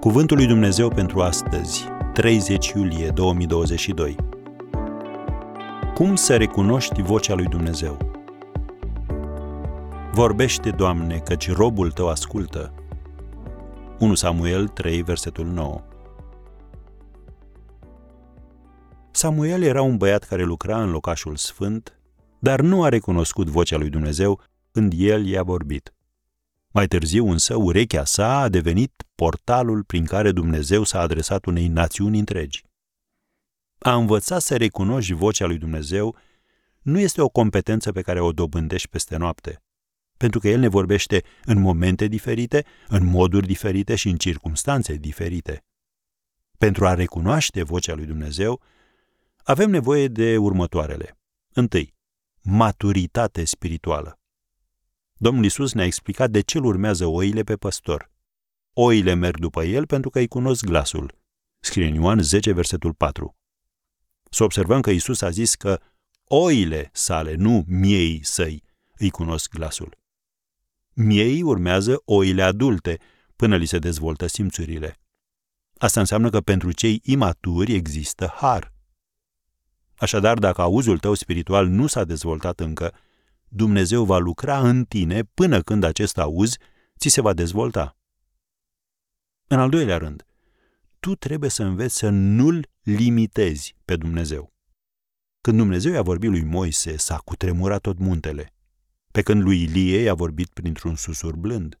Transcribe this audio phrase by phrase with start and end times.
[0.00, 4.16] Cuvântul lui Dumnezeu pentru astăzi, 30 iulie 2022.
[5.94, 7.96] Cum să recunoști vocea lui Dumnezeu?
[10.12, 12.74] Vorbește, Doamne, căci robul tău ascultă.
[13.98, 15.82] 1 Samuel 3, versetul 9.
[19.10, 21.98] Samuel era un băiat care lucra în locașul sfânt,
[22.38, 24.40] dar nu a recunoscut vocea lui Dumnezeu
[24.72, 25.94] când el i-a vorbit.
[26.72, 32.18] Mai târziu însă, urechea sa a devenit portalul prin care Dumnezeu s-a adresat unei națiuni
[32.18, 32.64] întregi.
[33.78, 36.16] A învăța să recunoști vocea lui Dumnezeu
[36.82, 39.62] nu este o competență pe care o dobândești peste noapte,
[40.16, 45.64] pentru că El ne vorbește în momente diferite, în moduri diferite și în circunstanțe diferite.
[46.58, 48.60] Pentru a recunoaște vocea lui Dumnezeu,
[49.44, 51.18] avem nevoie de următoarele.
[51.52, 51.94] Întâi,
[52.42, 54.19] maturitate spirituală.
[55.22, 58.10] Domnul Isus ne-a explicat de ce îl urmează oile pe păstor.
[58.72, 61.18] Oile merg după el pentru că îi cunosc glasul.
[61.58, 63.36] Scrie în Ioan 10, versetul 4.
[64.30, 65.80] Să observăm că Isus a zis că
[66.24, 68.62] oile sale, nu miei săi,
[68.98, 69.98] îi cunosc glasul.
[70.92, 72.98] Miei urmează oile adulte
[73.36, 74.98] până li se dezvoltă simțurile.
[75.78, 78.72] Asta înseamnă că pentru cei imaturi există har.
[79.96, 82.94] Așadar, dacă auzul tău spiritual nu s-a dezvoltat încă,
[83.52, 86.56] Dumnezeu va lucra în tine până când acest auz
[86.98, 87.96] ți se va dezvolta.
[89.46, 90.26] În al doilea rând,
[91.00, 94.52] tu trebuie să înveți să nu-L limitezi pe Dumnezeu.
[95.40, 98.54] Când Dumnezeu i-a vorbit lui Moise, s-a cutremurat tot muntele,
[99.12, 101.80] pe când lui Ilie i-a vorbit printr-un susur blând.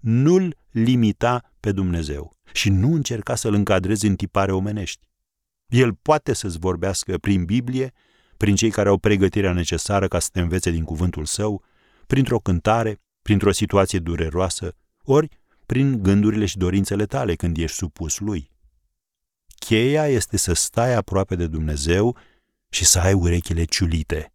[0.00, 5.08] Nu-L limita pe Dumnezeu și nu încerca să-L încadrezi în tipare omenești.
[5.66, 7.92] El poate să-ți vorbească prin Biblie
[8.42, 11.64] prin cei care au pregătirea necesară ca să te învețe din cuvântul său,
[12.06, 15.28] printr-o cântare, printr-o situație dureroasă, ori
[15.66, 18.50] prin gândurile și dorințele tale când ești supus lui.
[19.58, 22.16] Cheia este să stai aproape de Dumnezeu
[22.68, 24.32] și să ai urechile ciulite.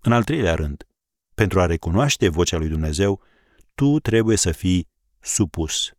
[0.00, 0.86] În al treilea rând,
[1.34, 3.22] pentru a recunoaște vocea lui Dumnezeu,
[3.74, 4.88] tu trebuie să fii
[5.18, 5.92] supus.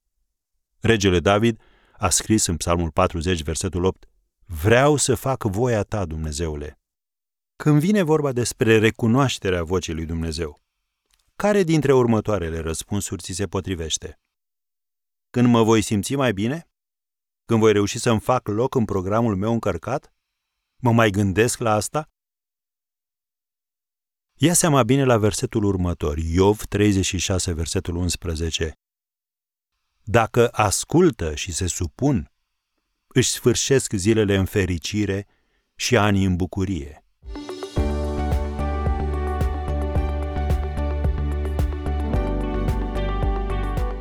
[0.80, 1.62] Regele David
[1.98, 4.06] a scris în Psalmul 40, versetul 8,
[4.46, 6.81] Vreau să fac voia ta, Dumnezeule.
[7.64, 10.62] Când vine vorba despre recunoașterea vocii lui Dumnezeu,
[11.36, 14.20] care dintre următoarele răspunsuri ți se potrivește?
[15.30, 16.70] Când mă voi simți mai bine?
[17.46, 20.14] Când voi reuși să-mi fac loc în programul meu încărcat?
[20.76, 22.10] Mă mai gândesc la asta?
[24.34, 28.80] Ia seama bine la versetul următor, Iov 36, versetul 11.
[30.04, 32.32] Dacă ascultă și se supun,
[33.08, 35.28] își sfârșesc zilele în fericire
[35.76, 37.01] și anii în bucurie.